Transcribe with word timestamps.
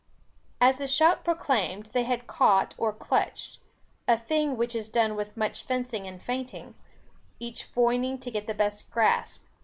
As 0.59 0.79
the 0.79 0.87
shout 0.87 1.23
proclaimed, 1.23 1.91
they 1.93 2.05
had 2.05 2.25
caught 2.25 2.73
or 2.79 2.91
clutched; 2.91 3.59
a 4.07 4.17
thing 4.17 4.57
which 4.57 4.73
is 4.73 4.89
done 4.89 5.15
with 5.15 5.37
much 5.37 5.61
fencing 5.61 6.07
and 6.07 6.19
feinting, 6.19 6.73
each 7.39 7.65
foining 7.71 8.17
to 8.21 8.31
get 8.31 8.47
the 8.47 8.55
best 8.55 8.89
grasp. 8.89 9.45